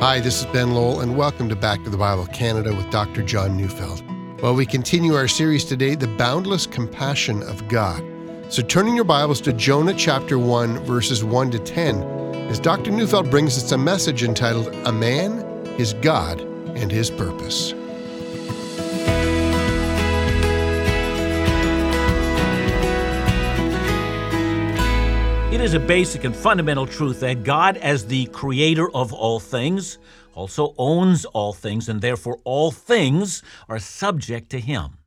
[0.00, 3.22] Hi, this is Ben Lowell, and welcome to Back to the Bible Canada with Dr.
[3.22, 4.02] John Neufeld.
[4.42, 8.04] Well, we continue our series today, The Boundless Compassion of God.
[8.50, 12.02] So, turning your Bibles to Jonah chapter 1, verses 1 to 10,
[12.50, 12.90] as Dr.
[12.90, 17.72] Neufeld brings us a message entitled A Man, His God, and His Purpose.
[25.66, 29.98] Is a basic and fundamental truth that God, as the creator of all things,
[30.32, 34.98] also owns all things, and therefore all things are subject to him.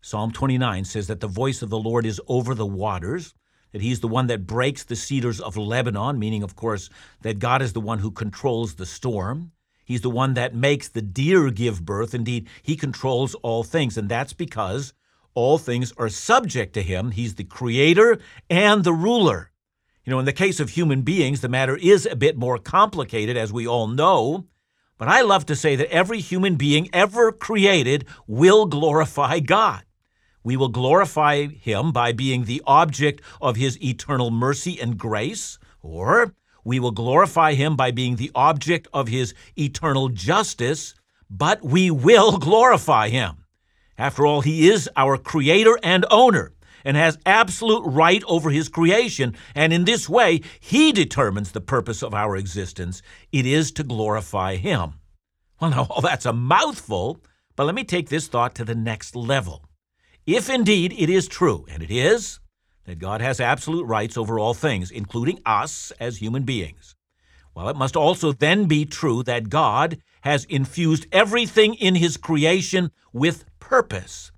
[0.00, 3.34] Psalm 29 says that the voice of the Lord is over the waters,
[3.70, 6.90] that he's the one that breaks the cedars of Lebanon, meaning, of course,
[7.22, 9.52] that God is the one who controls the storm.
[9.84, 12.16] He's the one that makes the deer give birth.
[12.16, 14.92] Indeed, he controls all things, and that's because
[15.34, 17.12] all things are subject to him.
[17.12, 19.49] He's the creator and the ruler.
[20.04, 23.36] You know, in the case of human beings, the matter is a bit more complicated,
[23.36, 24.46] as we all know.
[24.96, 29.82] But I love to say that every human being ever created will glorify God.
[30.42, 36.34] We will glorify Him by being the object of His eternal mercy and grace, or
[36.64, 40.94] we will glorify Him by being the object of His eternal justice,
[41.28, 43.44] but we will glorify Him.
[43.98, 46.52] After all, He is our Creator and owner
[46.84, 52.02] and has absolute right over his creation, and in this way, he determines the purpose
[52.02, 53.02] of our existence.
[53.32, 54.94] It is to glorify him.
[55.60, 57.20] Well, now, all that's a mouthful,
[57.56, 59.64] but let me take this thought to the next level.
[60.26, 62.40] If indeed it is true, and it is,
[62.84, 66.94] that God has absolute rights over all things, including us as human beings,
[67.54, 72.90] well, it must also then be true that God has infused everything in his creation
[73.12, 74.29] with purpose.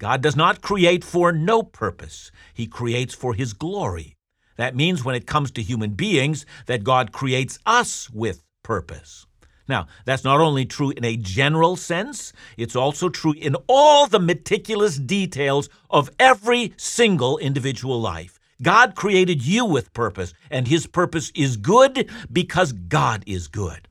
[0.00, 4.16] God does not create for no purpose, He creates for His glory.
[4.56, 9.26] That means when it comes to human beings, that God creates us with purpose.
[9.68, 14.18] Now, that's not only true in a general sense, it's also true in all the
[14.18, 18.40] meticulous details of every single individual life.
[18.62, 23.86] God created you with purpose, and His purpose is good because God is good.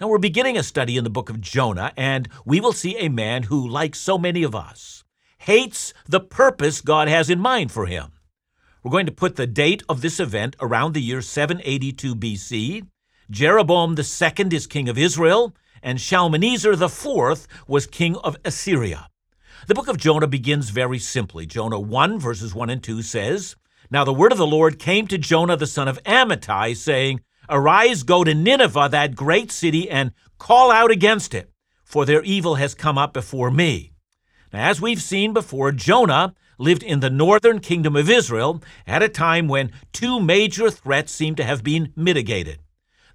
[0.00, 3.08] Now, we're beginning a study in the book of Jonah, and we will see a
[3.08, 5.02] man who, like so many of us,
[5.42, 8.12] hates the purpose God has in mind for him.
[8.82, 12.86] We're going to put the date of this event around the year 782 BC.
[13.28, 19.08] Jeroboam II is king of Israel, and Shalmaneser IV was king of Assyria.
[19.66, 21.44] The book of Jonah begins very simply.
[21.44, 23.56] Jonah 1, verses 1 and 2 says,
[23.90, 28.04] Now the word of the Lord came to Jonah the son of Amittai, saying, Arise,
[28.04, 31.50] go to Nineveh, that great city, and call out against it,
[31.84, 33.91] for their evil has come up before me.
[34.52, 39.08] Now, as we've seen before, Jonah lived in the northern kingdom of Israel at a
[39.08, 42.58] time when two major threats seem to have been mitigated.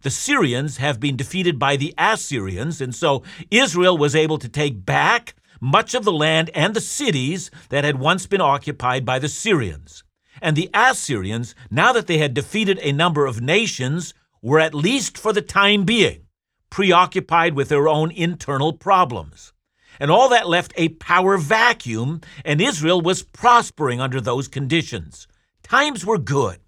[0.01, 4.83] The Syrians have been defeated by the Assyrians, and so Israel was able to take
[4.83, 9.29] back much of the land and the cities that had once been occupied by the
[9.29, 10.03] Syrians.
[10.41, 15.17] And the Assyrians, now that they had defeated a number of nations, were at least
[15.17, 16.25] for the time being
[16.69, 19.53] preoccupied with their own internal problems
[19.99, 25.27] and all that left a power vacuum, and Israel was prospering under those conditions.
[25.63, 26.59] Times were good.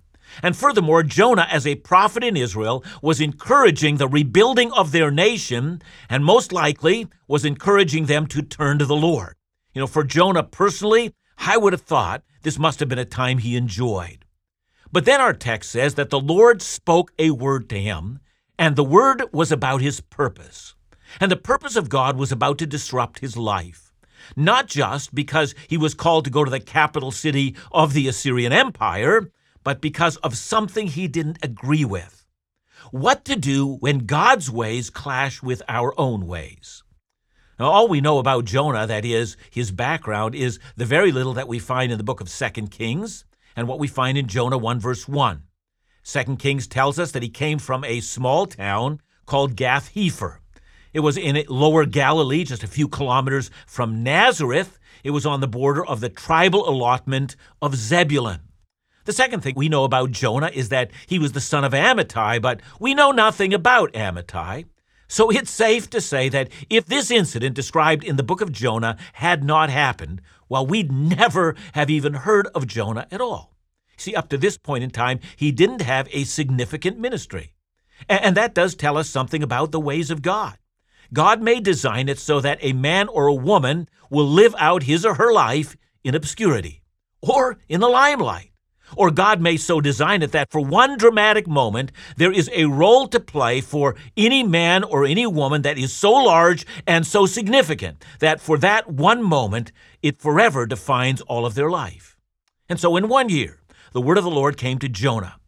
[0.44, 5.82] And furthermore, Jonah, as a prophet in Israel, was encouraging the rebuilding of their nation,
[6.10, 9.36] and most likely was encouraging them to turn to the Lord.
[9.74, 13.40] You know, for Jonah personally, I would have thought this must have been a time
[13.40, 14.26] he enjoyed.
[14.92, 18.20] But then our text says that the Lord spoke a word to him,
[18.58, 20.76] and the word was about his purpose.
[21.20, 23.92] And the purpose of God was about to disrupt his life.
[24.36, 28.54] Not just because he was called to go to the capital city of the Assyrian
[28.54, 29.32] Empire,
[29.64, 32.26] but because of something he didn't agree with.
[32.92, 36.84] What to do when God's ways clash with our own ways.
[37.60, 41.48] Now, all we know about Jonah, that is, his background, is the very little that
[41.48, 44.80] we find in the book of 2 Kings and what we find in Jonah 1,
[44.80, 45.44] verse 1.
[46.06, 50.38] 2 Kings tells us that he came from a small town called Gath Hepher.
[50.94, 54.80] It was in lower Galilee, just a few kilometers from Nazareth.
[55.04, 58.42] It was on the border of the tribal allotment of Zebulun.
[59.06, 62.42] The second thing we know about Jonah is that he was the son of Amittai,
[62.42, 64.66] but we know nothing about Amittai.
[65.08, 68.98] So it's safe to say that if this incident described in the book of Jonah
[69.14, 73.56] had not happened, well, we'd never have even heard of Jonah at all.
[73.98, 77.54] See, up to this point in time, he didn't have a significant ministry.
[78.08, 80.58] And that does tell us something about the ways of God.
[81.14, 85.06] God may design it so that a man or a woman will live out his
[85.06, 86.82] or her life in obscurity
[87.22, 88.52] or in the limelight.
[88.96, 93.08] Or God may so design it that for one dramatic moment, there is a role
[93.10, 98.04] to play for any man or any woman that is so large and so significant
[98.20, 99.72] that for that one moment,
[100.02, 102.18] it forever defines all of their life.
[102.68, 103.62] And so in one year,
[103.94, 105.39] the word of the Lord came to Jonah.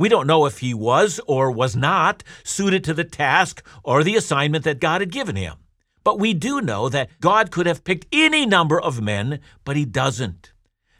[0.00, 4.16] We don't know if he was or was not suited to the task or the
[4.16, 5.56] assignment that God had given him.
[6.02, 9.84] But we do know that God could have picked any number of men, but he
[9.84, 10.54] doesn't.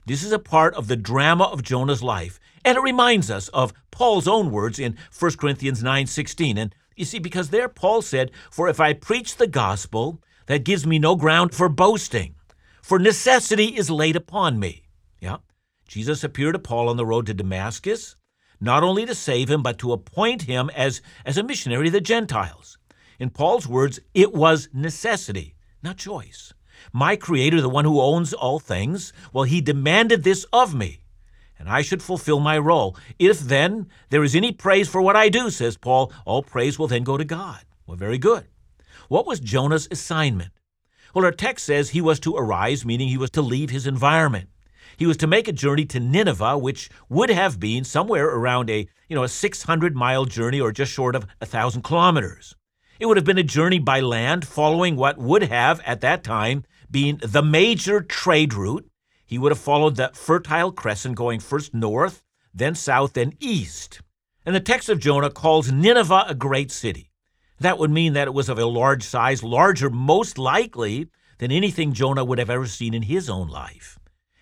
[0.04, 3.72] This is a part of the drama of Jonah's life, and it reminds us of
[3.90, 6.58] Paul's own words in 1 Corinthians 9:16.
[6.58, 10.86] And you see because there Paul said, "For if I preach the gospel, that gives
[10.86, 12.34] me no ground for boasting,
[12.82, 14.82] for necessity is laid upon me."
[15.20, 15.38] Yeah.
[15.88, 18.14] Jesus appeared to Paul on the road to Damascus,
[18.60, 22.00] not only to save him, but to appoint him as, as a missionary to the
[22.00, 22.78] Gentiles.
[23.18, 26.52] In Paul's words, it was necessity, not choice.
[26.92, 31.00] My Creator, the one who owns all things, well, He demanded this of me,
[31.58, 32.96] and I should fulfill my role.
[33.18, 36.88] If then there is any praise for what I do, says Paul, all praise will
[36.88, 37.60] then go to God.
[37.86, 38.46] Well, very good.
[39.08, 40.52] What was Jonah's assignment?
[41.14, 44.48] Well, our text says he was to arise, meaning he was to leave his environment.
[44.96, 48.86] He was to make a journey to Nineveh, which would have been somewhere around a,
[49.08, 52.54] you know, a 600 mile journey or just short of a thousand kilometers.
[52.98, 56.64] It would have been a journey by land following what would have, at that time,
[56.90, 58.90] been the major trade route.
[59.24, 62.22] He would have followed the Fertile Crescent, going first north,
[62.52, 64.02] then south, then east.
[64.44, 67.10] And the text of Jonah calls Nineveh a great city.
[67.60, 71.08] That would mean that it was of a large size, larger, most likely,
[71.38, 73.99] than anything Jonah would have ever seen in his own life.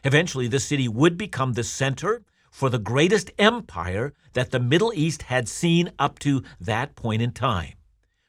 [0.09, 5.25] Eventually, the city would become the center for the greatest empire that the Middle East
[5.25, 7.75] had seen up to that point in time.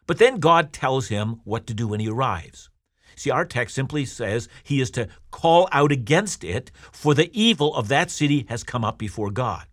[0.06, 2.70] But then God tells him what to do when he arrives.
[3.16, 7.74] See, our text simply says he is to call out against it, for the evil
[7.74, 9.66] of that city has come up before God.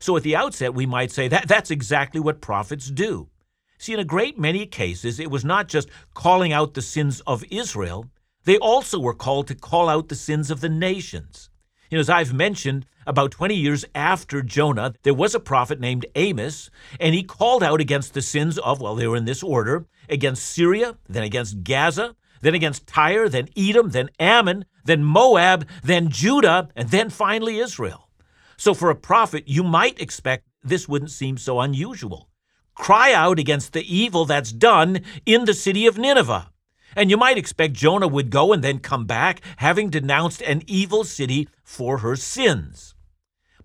[0.00, 3.30] So at the outset, we might say that that's exactly what prophets do.
[3.78, 7.42] See, in a great many cases, it was not just calling out the sins of
[7.50, 8.04] Israel,
[8.48, 11.50] they also were called to call out the sins of the nations.
[11.90, 16.06] You know, as I've mentioned, about 20 years after Jonah, there was a prophet named
[16.14, 19.84] Amos, and he called out against the sins of, well, they were in this order
[20.08, 26.08] against Syria, then against Gaza, then against Tyre, then Edom, then Ammon, then Moab, then
[26.08, 28.08] Judah, and then finally Israel.
[28.56, 32.30] So for a prophet, you might expect this wouldn't seem so unusual.
[32.74, 36.50] Cry out against the evil that's done in the city of Nineveh.
[36.96, 41.04] And you might expect Jonah would go and then come back, having denounced an evil
[41.04, 42.94] city for her sins.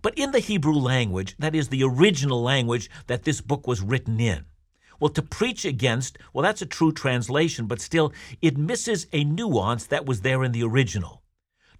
[0.01, 4.19] But in the Hebrew language, that is the original language that this book was written
[4.19, 4.45] in,
[4.99, 9.85] well, to preach against, well, that's a true translation, but still, it misses a nuance
[9.87, 11.23] that was there in the original.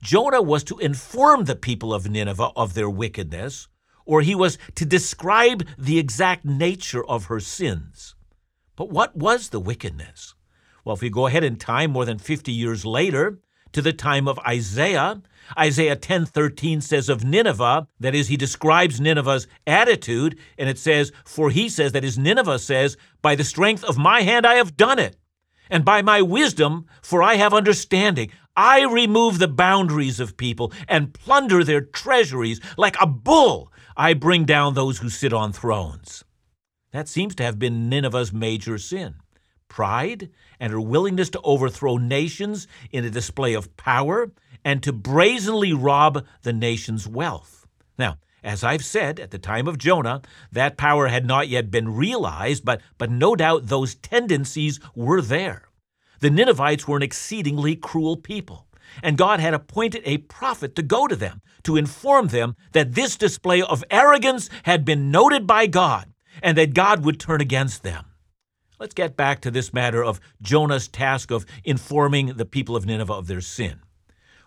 [0.02, 3.68] Jonah was to inform the people of Nineveh of their wickedness,
[4.06, 8.16] or he was to describe the exact nature of her sins.
[8.76, 10.34] But what was the wickedness?
[10.84, 13.40] Well, if we go ahead in time more than 50 years later,
[13.74, 15.22] to the time of Isaiah,
[15.58, 21.50] Isaiah 10:13 says of Nineveh, that is he describes Nineveh's attitude and it says for
[21.50, 25.00] he says that is Nineveh says by the strength of my hand I have done
[25.00, 25.18] it
[25.70, 28.32] and by my wisdom for I have understanding.
[28.56, 32.62] I remove the boundaries of people and plunder their treasuries.
[32.78, 36.24] Like a bull I bring down those who sit on thrones.
[36.92, 39.16] That seems to have been Nineveh's major sin
[39.74, 44.32] pride and her willingness to overthrow nations in a display of power
[44.64, 47.66] and to brazenly rob the nation's wealth.
[47.98, 51.96] Now, as I've said, at the time of Jonah, that power had not yet been
[51.96, 55.70] realized, but, but no doubt those tendencies were there.
[56.20, 58.68] The Ninevites were an exceedingly cruel people,
[59.02, 63.16] and God had appointed a prophet to go to them to inform them that this
[63.16, 66.14] display of arrogance had been noted by God
[66.44, 68.06] and that God would turn against them.
[68.80, 73.14] Let's get back to this matter of Jonah's task of informing the people of Nineveh
[73.14, 73.80] of their sin.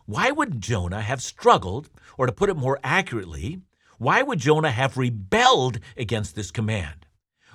[0.04, 3.60] Why would Jonah have struggled, or to put it more accurately,
[3.98, 7.06] why would Jonah have rebelled against this command?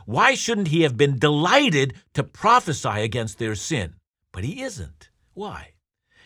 [0.06, 3.96] Why shouldn't he have been delighted to prophesy against their sin?
[4.32, 5.10] But he isn't.
[5.34, 5.74] Why?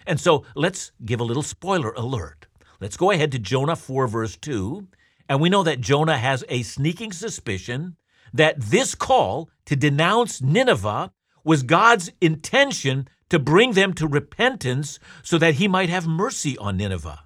[0.08, 2.48] And so let's give a little spoiler alert.
[2.80, 4.88] Let's go ahead to Jonah 4, verse 2,
[5.28, 7.98] and we know that Jonah has a sneaking suspicion
[8.36, 11.12] that this call to denounce Nineveh
[11.44, 16.78] was God's intention to bring them to repentance so that he might have mercy on
[16.78, 17.22] Nineveh.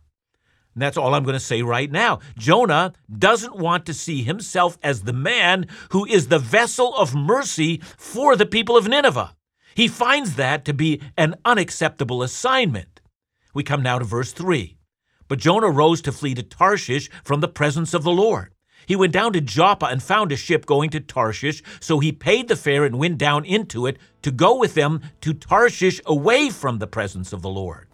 [0.76, 2.20] And that's all I'm going to say right now.
[2.38, 7.82] Jonah doesn't want to see himself as the man who is the vessel of mercy
[7.98, 9.36] for the people of Nineveh.
[9.76, 13.02] He finds that to be an unacceptable assignment.
[13.54, 14.78] We come now to verse 3.
[15.28, 18.54] But Jonah rose to flee to Tarshish from the presence of the Lord.
[18.90, 22.48] He went down to Joppa and found a ship going to Tarshish, so he paid
[22.48, 26.80] the fare and went down into it to go with them to Tarshish away from
[26.80, 27.88] the presence of the Lord.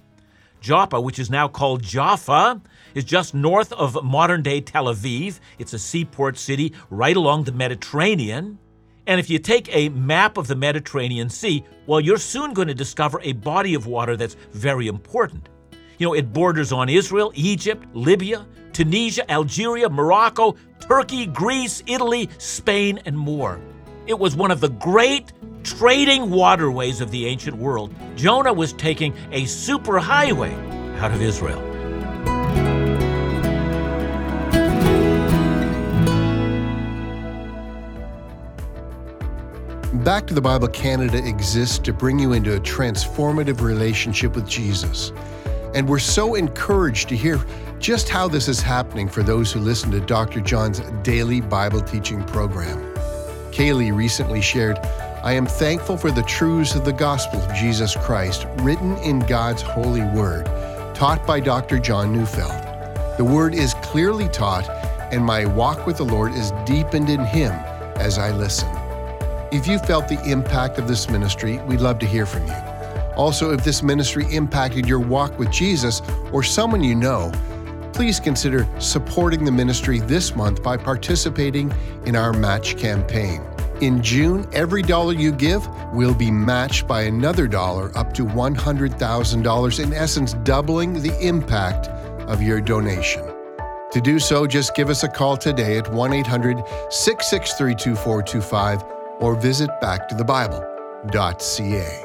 [0.61, 2.61] Joppa, which is now called Jaffa,
[2.93, 5.41] is just north of modern day Tel Aviv.
[5.59, 8.57] It's a seaport city right along the Mediterranean.
[9.05, 12.73] And if you take a map of the Mediterranean Sea, well, you're soon going to
[12.73, 15.49] discover a body of water that's very important.
[15.97, 22.99] You know, it borders on Israel, Egypt, Libya, Tunisia, Algeria, Morocco, Turkey, Greece, Italy, Spain,
[23.05, 23.59] and more.
[24.07, 25.31] It was one of the great
[25.63, 27.93] trading waterways of the ancient world.
[28.15, 30.53] Jonah was taking a superhighway
[30.99, 31.61] out of Israel.
[40.03, 45.11] Back to the Bible Canada exists to bring you into a transformative relationship with Jesus.
[45.75, 47.38] And we're so encouraged to hear
[47.79, 50.39] just how this is happening for those who listen to Dr.
[50.39, 52.82] John's daily Bible teaching program.
[53.51, 54.77] Kaylee recently shared,
[55.22, 59.62] I am thankful for the truths of the gospel of Jesus Christ written in God's
[59.62, 60.46] holy word,
[60.96, 61.77] taught by Dr.
[61.77, 62.53] John Neufeld.
[63.17, 64.70] The word is clearly taught,
[65.12, 67.51] and my walk with the Lord is deepened in Him
[67.98, 68.70] as I listen.
[69.51, 72.75] If you felt the impact of this ministry, we'd love to hear from you.
[73.15, 77.31] Also, if this ministry impacted your walk with Jesus or someone you know,
[77.93, 81.74] please consider supporting the ministry this month by participating
[82.05, 83.41] in our match campaign.
[83.81, 89.84] In June, every dollar you give will be matched by another dollar up to $100,000,
[89.84, 91.88] in essence, doubling the impact
[92.29, 93.24] of your donation.
[93.91, 96.57] To do so, just give us a call today at 1 800
[96.89, 98.84] 663 2425
[99.19, 102.04] or visit backtothebible.ca.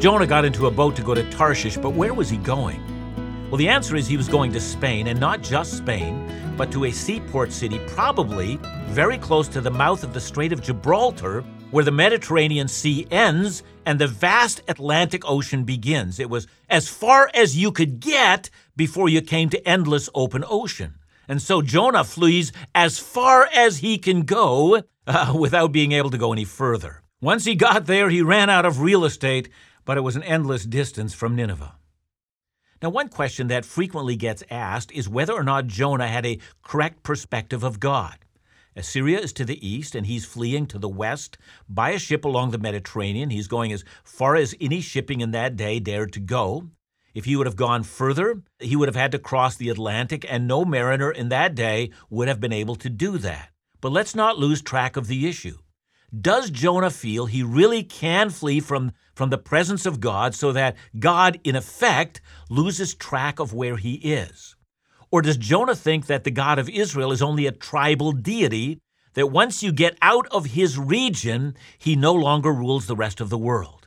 [0.00, 2.80] Jonah got into a boat to go to Tarshish, but where was he going?
[3.50, 6.86] Well, the answer is he was going to Spain, and not just Spain, but to
[6.86, 11.84] a seaport city, probably very close to the mouth of the Strait of Gibraltar, where
[11.84, 16.18] the Mediterranean Sea ends and the vast Atlantic Ocean begins.
[16.18, 20.94] It was as far as you could get before you came to endless open ocean.
[21.28, 26.18] And so Jonah flees as far as he can go uh, without being able to
[26.18, 27.02] go any further.
[27.20, 29.50] Once he got there, he ran out of real estate
[29.90, 31.74] but it was an endless distance from Nineveh.
[32.80, 37.02] Now, one question that frequently gets asked is whether or not Jonah had a correct
[37.02, 38.16] perspective of God.
[38.76, 42.52] Assyria is to the east, and he's fleeing to the west by a ship along
[42.52, 43.30] the Mediterranean.
[43.30, 46.68] He's going as far as any shipping in that day dared to go.
[47.12, 50.46] If he would have gone further, he would have had to cross the Atlantic, and
[50.46, 53.48] no mariner in that day would have been able to do that.
[53.80, 55.58] But let's not lose track of the issue.
[56.18, 60.76] Does Jonah feel he really can flee from, from the presence of God so that
[60.98, 64.56] God, in effect, loses track of where he is?
[65.12, 68.80] Or does Jonah think that the God of Israel is only a tribal deity,
[69.14, 73.30] that once you get out of his region, he no longer rules the rest of
[73.30, 73.86] the world?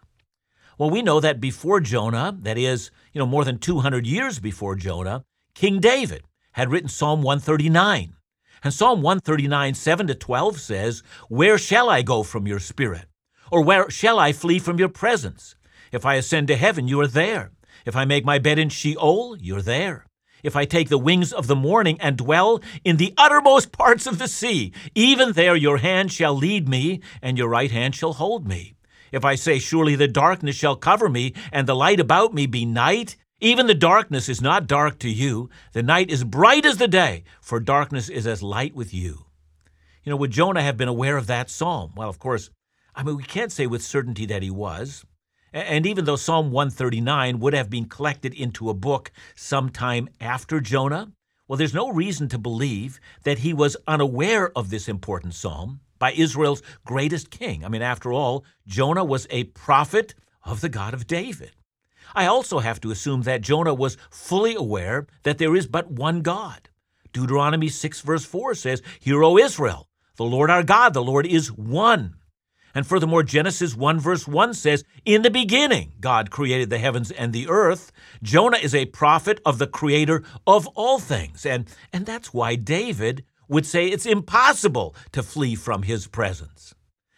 [0.78, 4.76] Well, we know that before Jonah, that is, you know, more than 200 years before
[4.76, 8.16] Jonah, King David had written Psalm 139.
[8.64, 13.06] And Psalm 139, 7 to 12 says, Where shall I go from your spirit?
[13.52, 15.56] Or where shall I flee from your presence?
[15.92, 17.52] If I ascend to heaven, you are there.
[17.86, 20.06] If I make my bed in Sheol, you're there.
[20.44, 24.18] If I take the wings of the morning and dwell in the uttermost parts of
[24.18, 28.48] the sea, even there your hand shall lead me, and your right hand shall hold
[28.48, 28.76] me.
[29.12, 32.66] If I say, Surely the darkness shall cover me, and the light about me be
[32.66, 35.50] night, even the darkness is not dark to you.
[35.74, 39.26] The night is bright as the day, for darkness is as light with you.
[40.04, 41.92] You know, would Jonah have been aware of that psalm?
[41.96, 42.50] Well, of course,
[42.96, 45.04] I mean, we can't say with certainty that he was.
[45.52, 51.12] And even though Psalm 139 would have been collected into a book sometime after Jonah,
[51.48, 56.14] well, there's no reason to believe that he was unaware of this important psalm by
[56.14, 57.66] Israel's greatest king.
[57.66, 61.52] I mean, after all, Jonah was a prophet of the God of David.
[62.16, 66.22] I also have to assume that Jonah was fully aware that there is but one
[66.22, 66.70] God.
[67.12, 71.52] Deuteronomy 6, verse 4 says, Hear, O Israel, the Lord our God, the Lord is
[71.52, 72.16] one.
[72.76, 77.32] And furthermore, Genesis 1, verse 1 says, In the beginning, God created the heavens and
[77.32, 77.92] the earth.
[78.24, 81.46] Jonah is a prophet of the creator of all things.
[81.46, 86.74] And, and that's why David would say it's impossible to flee from his presence.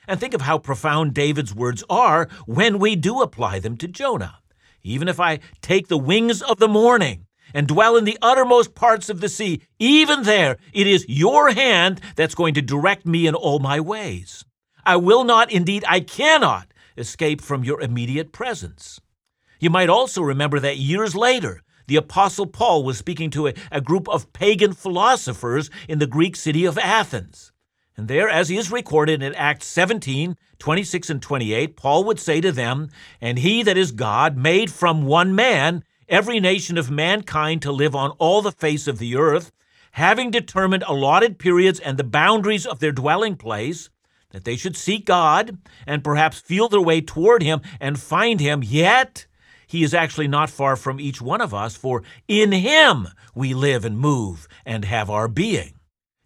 [0.07, 4.39] And think of how profound David's words are when we do apply them to Jonah.
[4.85, 7.25] Even if I take the wings of the morning
[7.55, 11.99] and dwell in the uttermost parts of the sea, even there it is your hand
[12.15, 14.45] that's going to direct me in all my ways.
[14.85, 19.01] I will not, indeed, I cannot escape from your immediate presence.
[19.59, 23.81] You might also remember that years later, the Apostle Paul was speaking to a, a,
[23.81, 27.51] group of pagan philosophers in the Greek city of Athens.
[27.97, 32.51] And there, as is recorded in Acts 17, 26 and 28, Paul would say to
[32.51, 32.89] them,
[33.21, 37.95] And he that is God made from one man every nation of mankind to live
[37.95, 39.51] on all the face of the earth,
[39.91, 43.89] having determined allotted periods and the boundaries of their dwelling place,
[44.31, 48.61] that they should seek God and perhaps feel their way toward Him and find Him,
[48.61, 49.25] yet
[49.67, 53.85] He is actually not far from each one of us, for in Him we live
[53.85, 55.74] and move and have our being.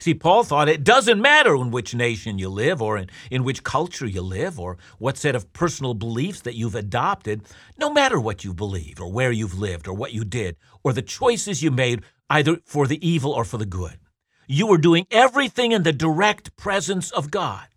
[0.02, 3.64] See, Paul thought it doesn't matter in which nation you live or in, in which
[3.64, 7.42] culture you live or what set of personal beliefs that you've adopted,
[7.78, 11.02] no matter what you believed or where you've lived or what you did or the
[11.02, 14.00] choices you made, either for the evil or for the good.
[14.48, 17.68] You were doing everything in the direct presence of God.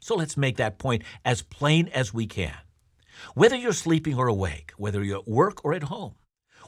[0.00, 2.56] So let's make that point as plain as we can.
[3.34, 6.14] Whether you're sleeping or awake, whether you're at work or at home,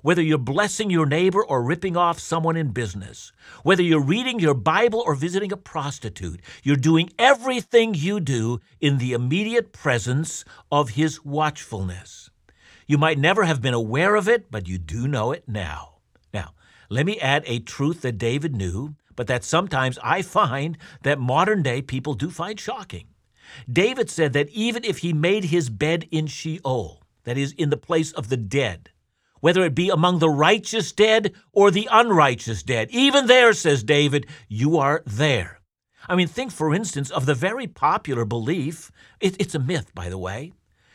[0.02, 4.55] whether you're blessing your neighbor or ripping off someone in business, whether you're reading your
[4.55, 10.90] Bible or visiting a prostitute, you're doing everything you do in the immediate presence of
[10.90, 12.31] His watchfulness.
[12.87, 15.97] You might never have been aware of it, but you do know it now.
[16.33, 16.55] Now,
[16.88, 21.62] let me add a truth that David knew, but that sometimes I find that modern
[21.62, 23.09] day people do find shocking.
[23.71, 27.76] David said that even if he made his bed in Sheol, that is, in the
[27.76, 28.90] place of the dead,
[29.40, 32.88] whether it be among the righteous dead or the unrighteous dead.
[32.90, 35.61] Even there, says David, you are there.
[36.09, 38.90] I mean, think, for instance, of the very popular belief,
[39.21, 40.52] it, it's a myth, by the way.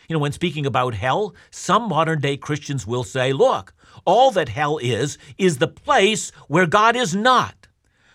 [0.07, 3.73] You know, when speaking about hell, some modern day Christians will say, look,
[4.05, 7.67] all that hell is, is the place where God is not.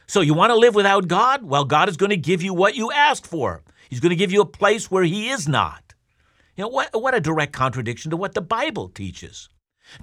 [0.07, 1.43] So you want to live without God?
[1.43, 3.63] Well, God is going to give you what you ask for.
[3.89, 5.95] He's going to give you a place where He is not.
[6.57, 9.49] You know, what, what a direct contradiction to what the Bible teaches.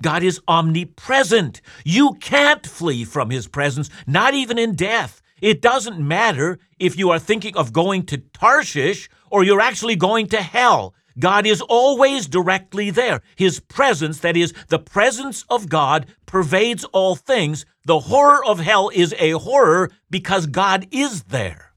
[0.02, 1.62] God is omnipresent.
[1.84, 5.22] You can't flee from his presence, not even in death.
[5.42, 10.28] It doesn't matter if you are thinking of going to Tarshish or you're actually going
[10.28, 10.96] to hell.
[11.18, 13.22] God is always directly there.
[13.36, 17.66] His presence, that is, the presence of God, pervades all things.
[17.86, 21.74] The horror of hell is a horror because God is there.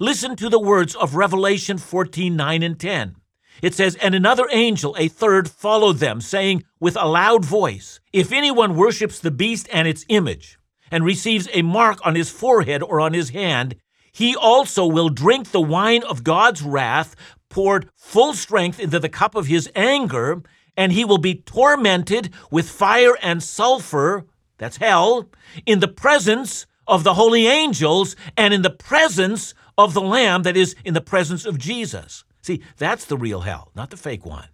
[0.00, 3.16] Listen to the words of Revelation 14 9 and 10.
[3.62, 8.32] It says, And another angel, a third, followed them, saying with a loud voice, If
[8.32, 10.58] anyone worships the beast and its image,
[10.90, 13.76] and receives a mark on his forehead or on his hand,
[14.12, 17.16] he also will drink the wine of God's wrath,
[17.48, 20.42] poured full strength into the cup of his anger,
[20.76, 24.26] and he will be tormented with fire and sulfur,
[24.58, 25.30] that's hell,
[25.64, 30.56] in the presence of the holy angels and in the presence of the Lamb, that
[30.56, 32.24] is, in the presence of Jesus.
[32.42, 34.48] See, that's the real hell, not the fake one.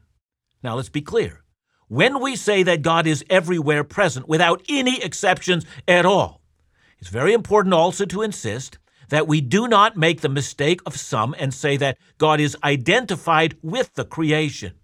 [0.62, 1.42] Now, let's be clear.
[1.88, 6.42] When we say that God is everywhere present without any exceptions at all,
[6.98, 11.34] it's very important also to insist that we do not make the mistake of some
[11.38, 14.74] and say that God is identified with the creation.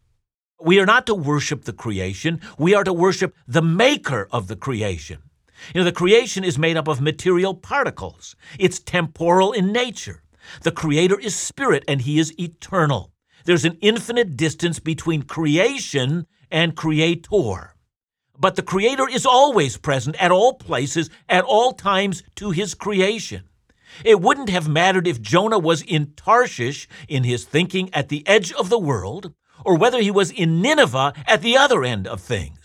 [0.58, 4.56] We are not to worship the creation, we are to worship the maker of the
[4.56, 5.18] creation.
[5.74, 8.34] You know, the creation is made up of material particles.
[8.58, 10.22] It's temporal in nature.
[10.62, 13.12] The Creator is spirit and He is eternal.
[13.44, 17.74] There's an infinite distance between creation and creator.
[18.38, 23.44] But the Creator is always present at all places, at all times to His creation.
[24.02, 28.52] It wouldn't have mattered if Jonah was in Tarshish in his thinking at the edge
[28.52, 29.32] of the world,
[29.64, 32.63] or whether he was in Nineveh at the other end of things.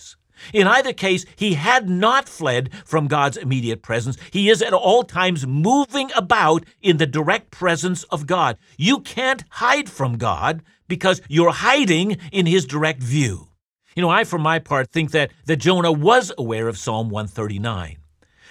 [0.54, 4.18] In either case, he had not fled from God's immediate presence.
[4.32, 8.58] He is at all times moving about in the direct presence of God.
[8.78, 13.50] You can't hide from God because you're hiding in his direct view.
[13.96, 17.99] You know, I, for my part, think that, that Jonah was aware of Psalm 139.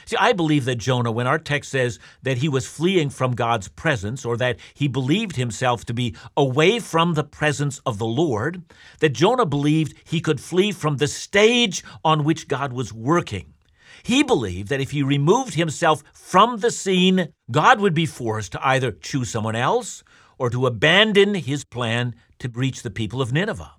[0.08, 3.68] See, I believe that Jonah, when our text says that he was fleeing from God's
[3.68, 8.62] presence, or that he believed himself to be away from the presence of the Lord,
[9.00, 13.52] that Jonah believed he could flee from the stage on which God was working.
[14.02, 18.66] He believed that if he removed himself from the scene, God would be forced to
[18.66, 20.02] either choose someone else
[20.38, 23.72] or to abandon his plan to reach the people of Nineveh.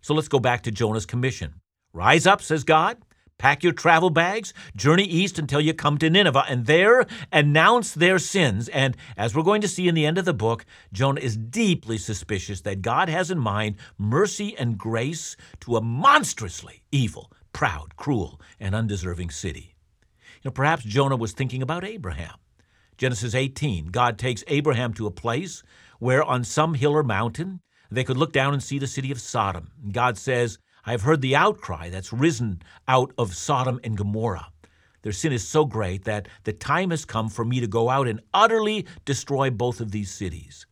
[0.00, 1.60] So let's go back to Jonah's commission.
[1.92, 2.98] Rise up, says God,
[3.38, 8.18] Pack your travel bags, journey east until you come to Nineveh, and there announce their
[8.18, 8.68] sins.
[8.68, 11.98] And as we're going to see in the end of the book, Jonah is deeply
[11.98, 18.40] suspicious that God has in mind mercy and grace to a monstrously evil, proud, cruel,
[18.58, 19.76] and undeserving city.
[20.42, 22.34] You know, perhaps Jonah was thinking about Abraham.
[22.96, 25.62] Genesis 18, God takes Abraham to a place
[26.00, 29.20] where on some hill or mountain they could look down and see the city of
[29.20, 29.70] Sodom.
[29.92, 34.48] God says, I have heard the outcry that's risen out of Sodom and Gomorrah.
[35.02, 38.08] Their sin is so great that the time has come for me to go out
[38.08, 40.64] and utterly destroy both of these cities.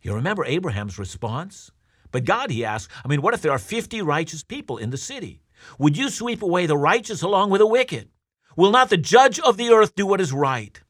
[0.00, 1.70] You remember Abraham's response?
[2.12, 4.96] But God, he asks, I mean, what if there are 50 righteous people in the
[4.96, 5.42] city?
[5.78, 8.08] Would you sweep away the righteous along with the wicked?
[8.56, 10.80] Will not the judge of the earth do what is right?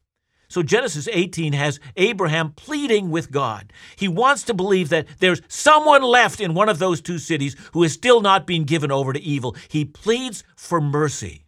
[0.49, 3.71] So Genesis 18 has Abraham pleading with God.
[3.97, 7.83] He wants to believe that there's someone left in one of those two cities who
[7.83, 9.55] is still not being given over to evil.
[9.69, 11.45] He pleads for mercy.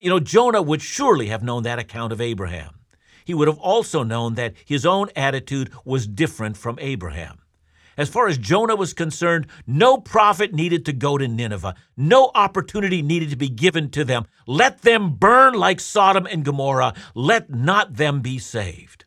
[0.00, 2.78] You know, Jonah would surely have known that account of Abraham.
[3.24, 7.40] He would have also known that his own attitude was different from Abraham.
[7.98, 11.74] As far as Jonah was concerned, no prophet needed to go to Nineveh.
[11.96, 14.24] No opportunity needed to be given to them.
[14.46, 16.94] Let them burn like Sodom and Gomorrah.
[17.16, 19.04] Let not them be saved.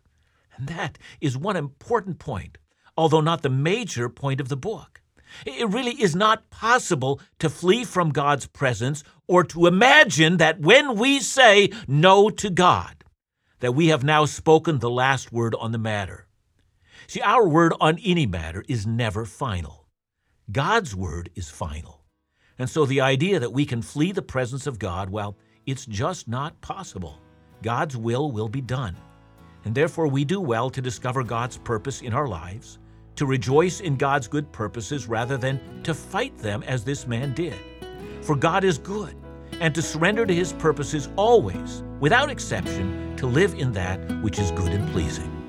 [0.58, 2.58] And that is one important point,
[2.98, 5.02] although not the major point of the book.
[5.46, 10.96] It really is not possible to flee from God's presence or to imagine that when
[10.96, 13.06] we say no to God,
[13.62, 16.28] that we have now spoken the last word on the matter.
[17.12, 19.86] See, our word on any matter is never final.
[20.50, 22.06] God's word is final.
[22.58, 26.30] And so the idea that we can flee the presence of God, well, it's just
[26.30, 27.20] not possible.
[27.64, 28.96] God's will will be done.
[29.66, 32.80] And therefore, we do well to discover God's purpose in our lives,
[33.18, 37.60] to rejoice in God's good purposes rather than to fight them as this man did.
[38.22, 39.18] For God is good,
[39.60, 44.52] and to surrender to his purposes always, without exception, to live in that which is
[44.52, 45.41] good and pleasing.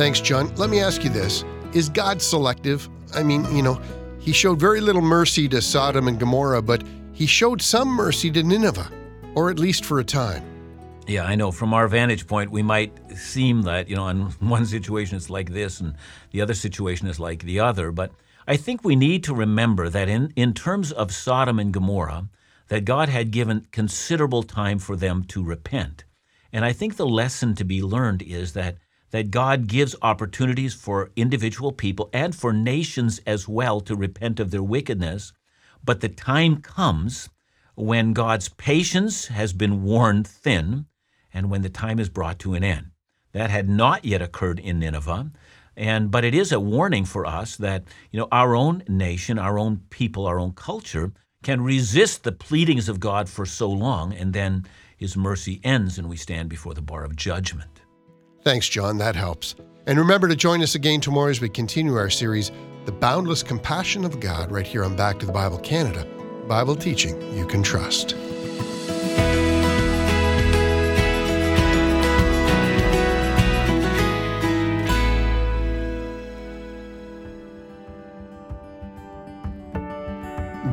[0.00, 0.50] Thanks, John.
[0.56, 2.88] Let me ask you this Is God selective?
[3.14, 3.78] I mean, you know,
[4.18, 6.82] he showed very little mercy to Sodom and Gomorrah, but
[7.12, 8.90] he showed some mercy to Nineveh,
[9.34, 10.42] or at least for a time.
[11.06, 11.52] Yeah, I know.
[11.52, 15.50] From our vantage point, we might seem that, you know, in one situation it's like
[15.52, 15.94] this and
[16.30, 17.92] the other situation is like the other.
[17.92, 18.10] But
[18.48, 22.26] I think we need to remember that in, in terms of Sodom and Gomorrah,
[22.68, 26.04] that God had given considerable time for them to repent.
[26.54, 28.78] And I think the lesson to be learned is that
[29.10, 34.50] that God gives opportunities for individual people and for nations as well to repent of
[34.50, 35.32] their wickedness.
[35.84, 37.28] But the time comes
[37.74, 40.86] when God's patience has been worn thin
[41.32, 42.90] and when the time is brought to an end.
[43.32, 45.30] That had not yet occurred in Nineveh.
[45.76, 49.58] And but it is a warning for us that you know our own nation, our
[49.58, 54.32] own people, our own culture can resist the pleadings of God for so long, and
[54.34, 57.80] then His mercy ends, and we stand before the bar of judgment.
[58.42, 58.98] Thanks, John.
[58.98, 59.54] That helps.
[59.86, 62.50] And remember to join us again tomorrow as we continue our series,
[62.84, 66.06] The Boundless Compassion of God, right here on Back to the Bible Canada.
[66.48, 68.16] Bible teaching you can trust.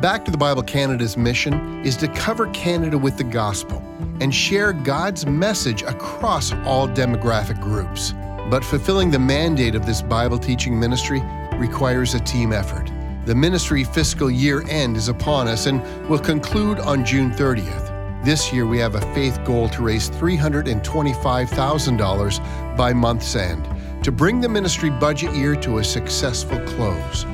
[0.01, 3.81] Back to the Bible Canada's mission is to cover Canada with the gospel
[4.21, 8.13] and share God's message across all demographic groups.
[8.51, 11.23] But fulfilling the mandate of this Bible teaching ministry
[11.55, 12.91] requires a team effort.
[13.25, 18.23] The ministry fiscal year end is upon us and will conclude on June 30th.
[18.23, 23.67] This year, we have a faith goal to raise $325,000 by month's end
[24.03, 27.25] to bring the ministry budget year to a successful close.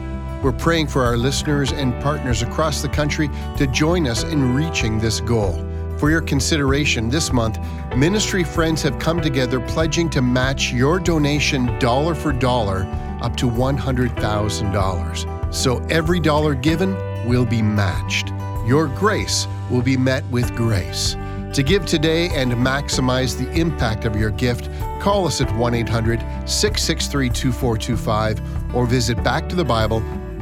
[0.43, 4.99] We're praying for our listeners and partners across the country to join us in reaching
[4.99, 5.53] this goal.
[5.97, 7.57] For your consideration this month,
[7.95, 12.85] ministry friends have come together pledging to match your donation dollar for dollar
[13.21, 15.55] up to $100,000.
[15.55, 16.93] So every dollar given
[17.25, 18.27] will be matched.
[18.67, 21.15] Your grace will be met with grace.
[21.53, 26.19] To give today and maximize the impact of your gift, call us at 1 800
[26.49, 29.23] 663 2425 or visit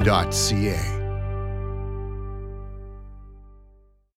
[0.03, 1.00] backtothebible.ca.